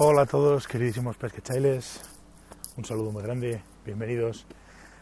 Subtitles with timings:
[0.00, 2.00] Hola a todos, queridísimos pesquechailes.
[2.76, 3.60] Un saludo muy grande.
[3.84, 4.46] Bienvenidos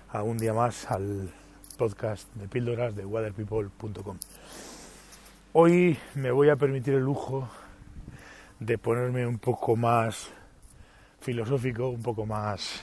[0.08, 1.34] a un día más al
[1.76, 4.17] podcast de píldoras de waterpeople.com.
[5.53, 7.47] Hoy me voy a permitir el lujo
[8.59, 10.30] de ponerme un poco más
[11.21, 12.83] filosófico, un poco más,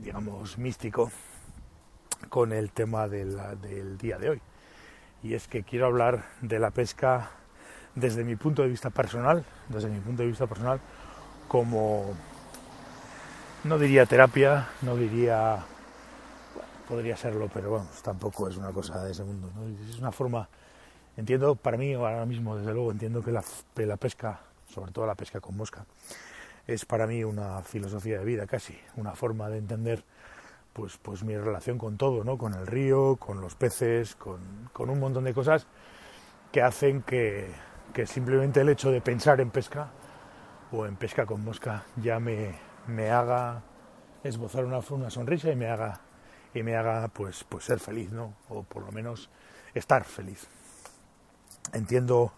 [0.00, 1.12] digamos, místico
[2.28, 4.40] con el tema del día de hoy.
[5.22, 7.30] Y es que quiero hablar de la pesca
[7.94, 10.80] desde mi punto de vista personal, desde mi punto de vista personal,
[11.48, 12.14] como
[13.64, 15.64] no diría terapia, no diría
[16.88, 19.50] podría serlo, pero bueno, tampoco es una cosa de ese mundo.
[19.88, 20.48] Es una forma,
[21.16, 23.42] entiendo, para mí ahora mismo, desde luego, entiendo que la,
[23.76, 25.86] la, pesca, sobre todo la pesca con mosca,
[26.66, 30.04] es para mí una filosofía de vida casi, una forma de entender
[30.72, 32.36] pues, pues mi relación con todo, ¿no?
[32.36, 35.66] con el río, con los peces, con, con un montón de cosas
[36.50, 37.50] que hacen que,
[37.92, 39.88] que simplemente el hecho de pensar en pesca
[40.72, 42.54] o en pesca con mosca ya me,
[42.86, 43.62] me haga
[44.24, 46.00] esbozar una, una, sonrisa y me haga
[46.54, 49.28] y me haga pues pues ser feliz no o por lo menos
[49.74, 50.46] estar feliz.
[51.72, 52.32] Entiendo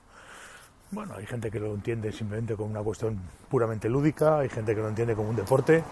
[0.91, 4.81] bueno hay gente que lo entiende simplemente como una cuestión puramente lúdica hay gente que
[4.81, 5.84] lo entiende como un deporte.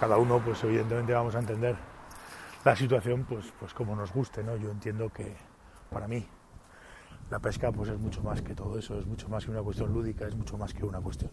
[0.00, 1.76] Cada uno pues evidentemente vamos a entender
[2.64, 5.34] la situación pues pues como nos guste no yo entiendo que
[5.90, 6.26] para mí
[7.32, 9.90] la pesca pues es mucho más que todo eso, es mucho más que una cuestión
[9.90, 11.30] lúdica, es mucho más que una cuestión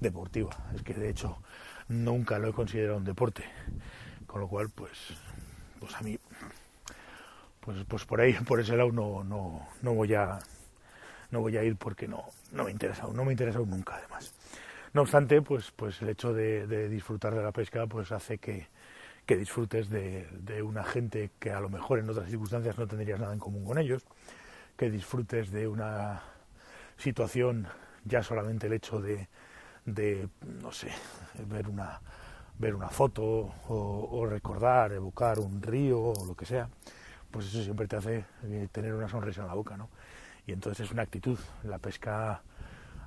[0.00, 0.50] deportiva.
[0.74, 1.38] Es que de hecho
[1.86, 3.44] nunca lo he considerado un deporte.
[4.26, 5.14] Con lo cual, pues,
[5.78, 6.18] pues a mí,
[7.60, 10.40] pues, pues por ahí, por ese lado no, no, no voy a
[11.30, 14.34] no voy a ir porque no, no me interesa, no me interesa nunca además.
[14.92, 18.66] No obstante, pues, pues el hecho de, disfrutar de la pesca pues hace que,
[19.24, 23.20] que disfrutes de, de, una gente que a lo mejor en otras circunstancias no tendrías
[23.20, 24.04] nada en común con ellos,
[24.78, 26.22] que disfrutes de una
[26.96, 27.66] situación,
[28.04, 29.28] ya solamente el hecho de,
[29.84, 30.28] de
[30.62, 30.92] no sé,
[31.48, 32.00] ver una,
[32.60, 33.24] ver una foto
[33.68, 36.68] o, recordar, evocar un río o lo que sea,
[37.32, 39.90] pues eso siempre te hace eh, tener una sonrisa en la boca, ¿no?
[40.46, 41.38] Y entonces es una actitud.
[41.64, 42.40] La pesca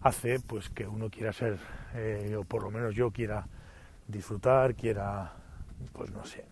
[0.01, 1.57] hace pues que uno quiera ser,
[1.95, 3.47] eh, o por lo menos yo quiera
[4.09, 5.31] disfrutar, quiera,
[5.93, 6.45] pues no sé,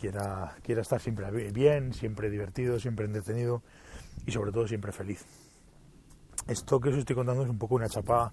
[0.00, 3.62] quiera, quiera estar siempre bien, siempre divertido, siempre entretenido
[4.26, 5.24] y sobre todo siempre feliz.
[6.46, 8.32] Esto que os estoy contando es un poco una chapa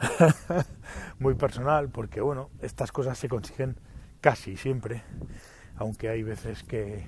[1.18, 3.76] muy personal porque bueno, estas cosas se consiguen
[4.20, 5.02] casi siempre,
[5.76, 7.06] aunque hay veces que,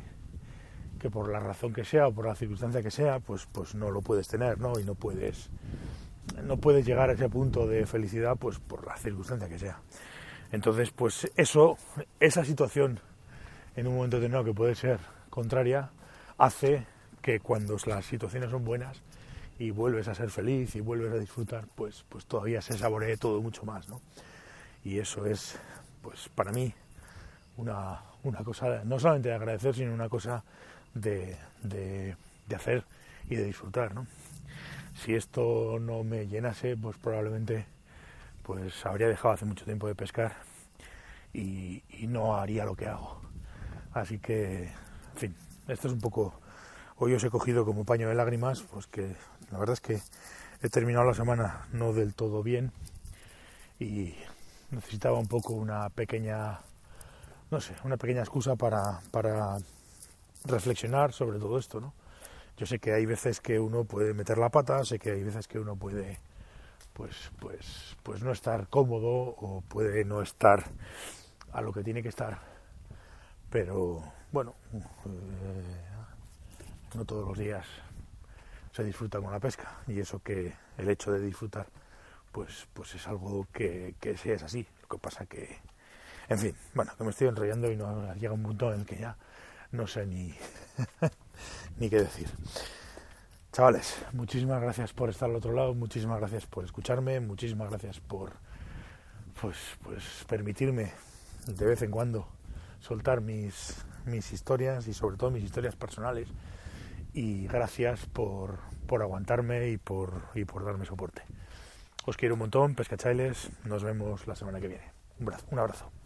[0.98, 3.90] que por la razón que sea o por la circunstancia que sea, pues, pues no
[3.90, 4.78] lo puedes tener, ¿no?
[4.78, 5.50] Y no puedes,
[6.42, 9.80] no puedes llegar a ese punto de felicidad, pues por la circunstancia que sea.
[10.52, 11.76] Entonces, pues eso,
[12.20, 13.00] esa situación
[13.74, 15.00] en un momento determinado que puede ser
[15.30, 15.90] contraria,
[16.38, 16.86] hace
[17.22, 19.00] que cuando las situaciones son buenas
[19.58, 23.40] y vuelves a ser feliz y vuelves a disfrutar, pues, pues todavía se saboree todo
[23.40, 24.00] mucho más, ¿no?
[24.84, 25.56] Y eso es,
[26.02, 26.74] pues para mí,
[27.56, 30.42] una, una cosa no solamente de agradecer, sino una cosa
[30.94, 32.16] de, de,
[32.48, 32.84] de hacer
[33.30, 34.06] y de disfrutar, ¿no?
[34.96, 37.64] Si esto no me llenase, pues probablemente
[38.42, 40.34] pues habría dejado hace mucho tiempo de pescar
[41.32, 43.20] y, y no haría lo que hago.
[43.92, 45.34] Así que, en fin,
[45.68, 46.41] esto es un poco
[47.04, 49.16] Hoy os he cogido como paño de lágrimas, pues que
[49.50, 50.00] la verdad es que
[50.62, 52.70] he terminado la semana no del todo bien
[53.80, 54.14] y
[54.70, 56.60] necesitaba un poco una pequeña,
[57.50, 59.58] no sé, una pequeña excusa para, para
[60.44, 61.92] reflexionar sobre todo esto, ¿no?
[62.56, 65.48] Yo sé que hay veces que uno puede meter la pata, sé que hay veces
[65.48, 66.20] que uno puede
[66.92, 70.62] pues pues pues no estar cómodo o puede no estar
[71.52, 72.38] a lo que tiene que estar.
[73.50, 75.91] Pero bueno, eh,
[76.94, 77.66] no todos los días
[78.72, 81.66] se disfruta con la pesca y eso que el hecho de disfrutar
[82.32, 84.66] pues pues es algo que, que sí es así.
[84.82, 85.58] Lo que pasa que
[86.28, 88.96] en fin bueno que me estoy enrollando y no llega un punto en el que
[88.96, 89.16] ya
[89.70, 90.34] no sé ni
[91.78, 92.28] ni qué decir.
[93.52, 98.32] Chavales muchísimas gracias por estar al otro lado muchísimas gracias por escucharme muchísimas gracias por
[99.40, 100.92] pues pues permitirme
[101.46, 102.26] de vez en cuando
[102.80, 103.76] soltar mis
[104.06, 106.28] mis historias y sobre todo mis historias personales
[107.12, 111.22] y gracias por, por aguantarme y por, y por darme soporte.
[112.04, 114.92] Os quiero un montón, pescachailes, nos vemos la semana que viene.
[115.20, 115.46] Un abrazo.
[115.50, 116.01] Un abrazo.